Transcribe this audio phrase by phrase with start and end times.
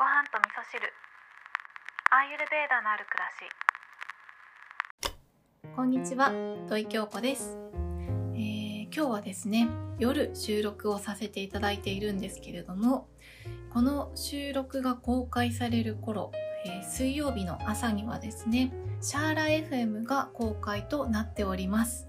[0.00, 0.80] ご飯と味噌汁。
[2.10, 3.28] アーユルベーダのある暮ら
[5.68, 5.76] し。
[5.76, 6.32] こんにちは
[6.70, 7.58] 土井京子です、
[8.32, 9.68] えー、今日はですね
[9.98, 13.08] 夜収録をさせていただいているんですけれども
[13.74, 16.32] この収録が公開される頃、
[16.64, 18.72] えー、水曜日の朝にはですね
[19.02, 22.08] シャーラ FM が公開となっております。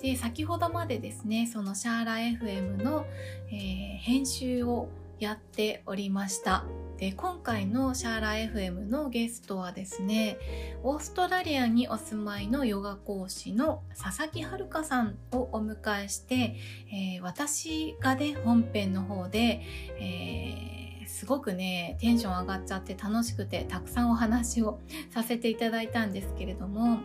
[0.00, 3.04] で先ほどまでですねそのシャーラ FM の、
[3.50, 4.88] えー、編集を
[5.18, 6.64] やっておりました。
[7.02, 10.38] で今回のシャーラ FM のゲストはですね
[10.84, 16.54] オーストラリアにお住まいのヨガ講師の佐々木遥さんをお迎えして、
[16.92, 19.62] えー、私がね本編の方で、
[19.98, 20.81] えー、
[21.22, 24.80] すごくねテンション上がっちゃって楽しくてたくさんお話を
[25.10, 26.98] させていただいたんですけれども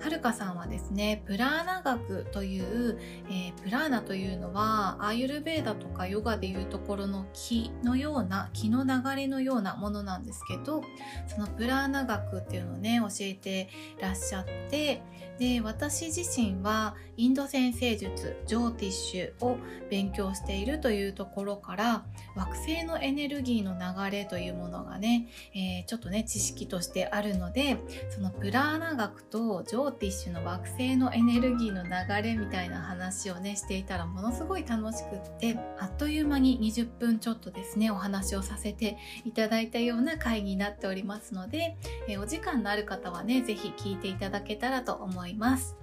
[0.00, 10.82] はるかさんはですねプラーナ学という、えー、プラーナというのはアーユルベーダとかヨガでいうところの気のような気の流れのようなものなんですけど
[11.26, 13.68] そのプラーナ学っていうのをね教えて
[14.00, 15.02] らっしゃって
[15.38, 19.58] で私自身はインド先生術ジョーティッシュを
[19.90, 22.04] 勉強しているというところから
[22.36, 27.78] 惑星のエネルギーの流れというものがね、えー、ちょっとね知識としてあるので
[28.10, 31.90] そのプラーナ学とジョーティッシュの惑星のエネルギーの流
[32.22, 41.76] れみたいな話をねしていたらものすごい楽しくってあっという間に20分ちょっとですねお話をさせていただいたような回になっておりますので、
[42.08, 45.76] えー、お時間のある方はね是非聞いていただけたらと思いますいます。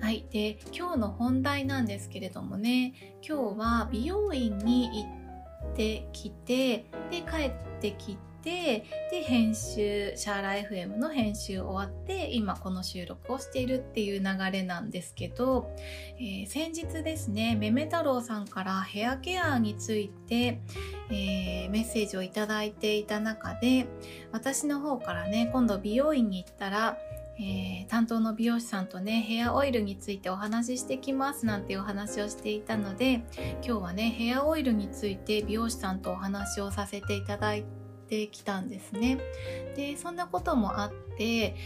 [0.00, 0.26] はい。
[0.30, 5.23] で、今日の本題なんですけれどもね、今日は美容院に行って
[5.74, 15.74] てきて、で、帰ってきて、で、編集、シャーラ FM の編集終わって、今この収録をしているっていう流れなんですけど、
[16.18, 20.60] えー、先日ですね、めめ太郎さんからヘアケアについて、
[21.10, 23.86] えー、メッセージをいただいていた中で、
[24.30, 26.98] 私の方からね、今度美容院に行ったら、
[27.38, 33.24] えー、担当の美容師さんとねヘアオイルについてお話ししてきますなんていうお話をしていたので
[33.62, 37.64] 今日はねヘアオイルについて美容師さんとお話をさせていただい
[38.14, 39.18] てきたんですね。
[39.76, 41.56] でそんなこともあって、え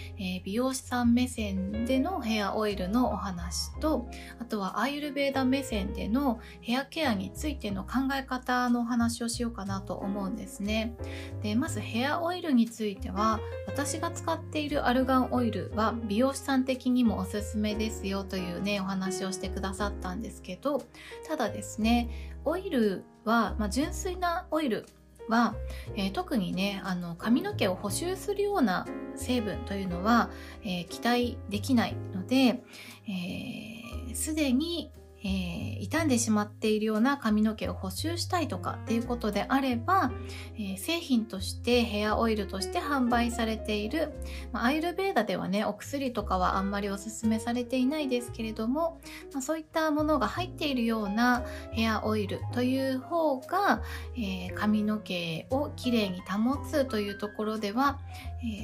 [0.41, 4.09] ー、美容師さん目線でのヘアオイルのお話と
[4.41, 10.97] あとはアーユルベーダ目線でのヘアケアについての考え方のお話をしようかなと思うんですね。
[11.43, 20.83] でまずヘアオイルについては私が使っているアルガンオイルは美容師さん的にもおすすめですよというねお話をしてくださったんですけど
[21.27, 24.87] ただですねオイルは、まあ、純粋なオイル
[25.29, 25.55] は、
[25.97, 30.31] えー、特にねあの髪の毛を補修するような成分というのは、
[30.63, 32.63] えー、期待できないので
[33.09, 34.91] え、す、で、に
[35.25, 40.13] えー、傷んでしまっているような髪の毛を補修したいとかっていうことであれば、
[40.55, 44.13] えー、製品としてヘアオイルとして販売されている、
[44.53, 49.01] まあ、アイルベーダではねお薬とかはあんまりおすすめされていないですけれども、
[49.33, 53.83] まあ、そういったものが入っているようなヘアオイルという方が、
[54.17, 57.99] えー、髪の毛をきれいに保つというところでは、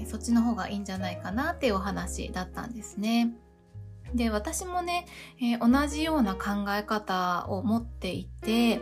[0.01, 3.33] えそっちの方がいいんじゃないかなっていうお話だったんですね。
[4.15, 5.07] で私もね、
[5.41, 8.81] えー、同じような考え方を持っていてて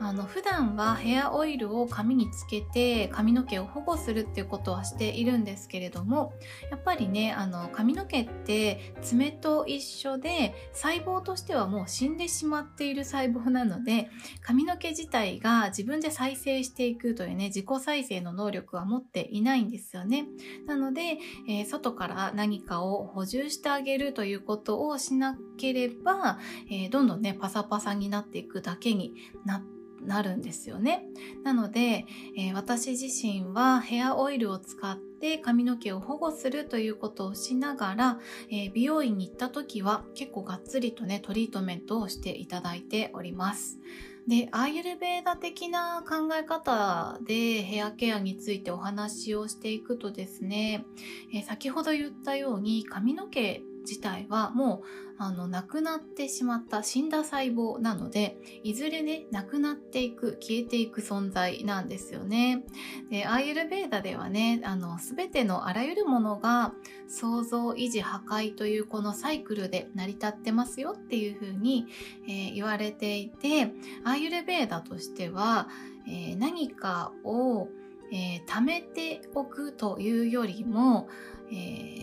[0.00, 6.34] あの普段はヘアオイルを髪につけて髪の毛を保護するっていうことはしているんですけれども
[6.70, 14.08] やっぱりねあの髪の毛って爪と一緒で細胞としてはもう死んでしまっている細胞なので
[14.40, 20.26] 髪の毛自体が自分で再生していくというね自己再生の能力は持っていないんですよね。
[20.66, 26.38] なので、えー、外から何かを補充してあげるということをしなければ、
[26.70, 29.03] えー、どんどんねパサパサになっていくだけに
[29.44, 29.62] な
[30.06, 31.04] なるんですよね。
[31.42, 32.04] なので、
[32.36, 38.18] えー、私自身はヘアオイルを使って髪の毛を保護するということをしながら、
[38.50, 43.78] えー、美容院に行った時は結構がっつりとねトリートメントをしていただいております。
[44.26, 50.84] で、アーユルベーダ的な考え方でヘアケアについてお話をしていくとですね、
[51.32, 62.64] えー、先ほど言ったように髪の毛自体はもうあの亡くなってしまった死んだ細胞なのでいずれねなくなっていく消えていく存在なんですよね。
[63.10, 66.74] でアーユルベーダではねあの全てのあらゆるものが
[67.06, 71.86] 創造維持破壊というこのサイクルで成り立ってますよっていうふうに、
[72.26, 73.72] えー、言われていて
[74.04, 75.68] アーユルベーダとしては、
[76.08, 77.68] えー、何かを、
[78.10, 81.08] えー、貯めておくというよりも、
[81.52, 81.93] えー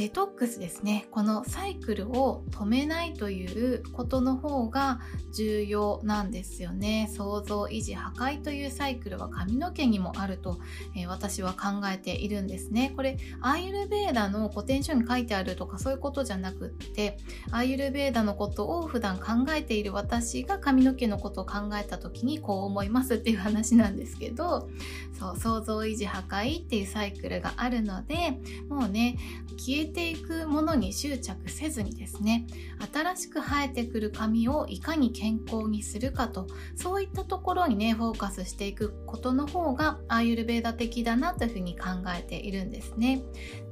[0.00, 1.08] デトックスですね。
[1.10, 4.98] このサイクルを止めないということの方が
[5.34, 7.10] 重要なんですよね。
[7.14, 10.58] 創造維持破壊というサイクルは髪の毛にもあると、
[10.96, 12.94] えー、私は考えているんですね。
[12.96, 17.18] これアーユルベーダの古典書に書いてあるとかそういうことじゃなくって
[17.50, 24.70] アーユルベーダのことを普段考えている私が髪の毛のことを考えた時にこう思いますっていう話なんですけど
[25.18, 28.38] そう創造維持破壊っていうサイクルがあるので
[28.70, 29.18] もうね
[29.58, 32.46] 消えていくものに執着せずにですね
[32.92, 36.46] 新しく生えてくる髪をいかに健康にするかと
[36.76, 43.22] そういったところにねフォーカスしていくことの方がアーユルベーダ的だなというふうに考えているんですね。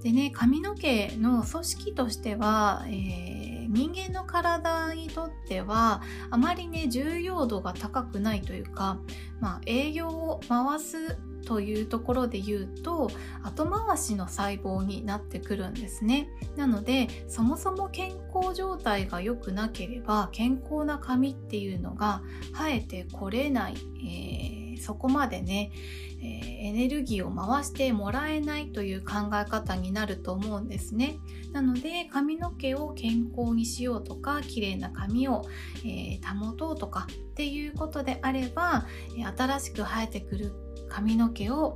[0.03, 9.01] でね髪の毛の組織としては、えー、人間の体にとってはあまりね重要度が高くないというか、
[9.41, 13.11] まあ、栄養を回すというところで言うと
[13.43, 16.29] 後回しの細胞になってくるんですね。
[16.57, 23.75] なのでそもそも健康状態が良くなければ健康な髪っていうのが生えてこれない、
[24.05, 25.73] えー、そこまでね、
[26.21, 31.19] えー、エネルギーを回してもらえないという考え方になると思うんですね。
[31.53, 35.43] なので髪の毛を健康にしようとか綺麗な髪を、
[35.85, 38.87] えー、保とうとかっていうことであれば
[39.37, 40.53] 新しく生えてくる
[40.89, 41.75] 髪の毛を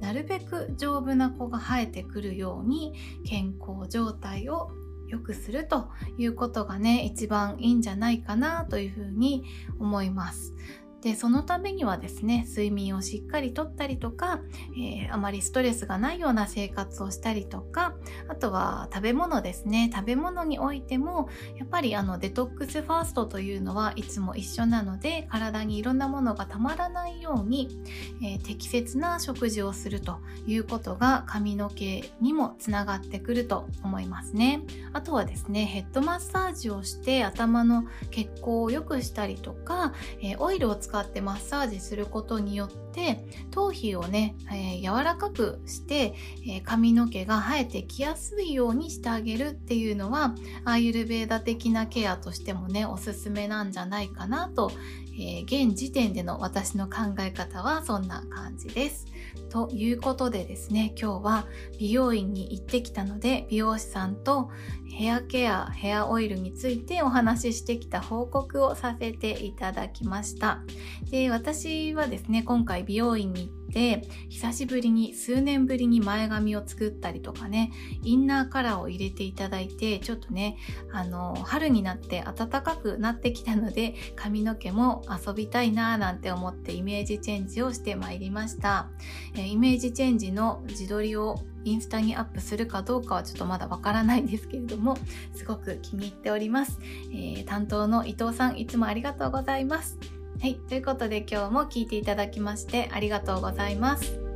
[0.00, 4.70] なるべく丈夫な子が生えてくるように健康状態を
[5.08, 9.44] 良くするということがね一番いいんじゃないかなというふうに
[9.78, 10.54] 思います。
[11.02, 14.40] でそのためにはですね睡眠をしっかりとったりとか、
[14.76, 17.94] えー、あまりストレスがないような生活をしたりとか
[18.28, 19.90] あとは食べ物ですね。
[19.94, 27.78] 食べ物においてもやっぱりあのデトックスファーストというのはいつも一緒なので体にいろんなものがたまらないように、
[28.22, 34.62] えー、適切な食事をするということが髪の毛にもつながってくると思いますね。
[34.92, 43.20] あとはですねヘッドマッサージをして頭の血行を良くしたりとか、えー、オイルを使使ってマッサージすることによって
[43.50, 46.14] 頭皮をね、えー、柔らかくして、
[46.46, 54.72] えー、髪の毛が生えてきやすいようにしてあげるっていうのはアーユルベーダ的なケアとしてもねおすすめなんじゃないかなと、
[55.12, 59.06] えー、現時点での私の考え方はそんな感じです。
[59.50, 61.46] ということでですね今日は
[61.78, 64.50] 美容院に行ってきたので美容師さんと
[64.90, 70.62] ヘアケアヘアオイルについてお話ししてきた報告をさせていただきました。
[71.10, 77.70] で私はですね今回美容院に行って久しぶりに数年ぶりに前髪を作ったりとかね
[78.02, 80.56] インナーカラーを入れていただいてちょっとね
[80.90, 88.90] あの春になって暖かくなってきたので髪の毛も遊びたいなーなんて思ってイメージチェンジをしてまいりました、
[89.36, 94.96] えイメージチェンジの自撮りをインスタにアップするかどうかはちょっとまだわからないんですけれども
[95.34, 96.78] すごく気に入っております、
[97.12, 99.98] えー、担当の伊藤さんいつもありがとうございます。
[100.40, 104.27] はいということで今日も聴いていただきましてありがとうございます。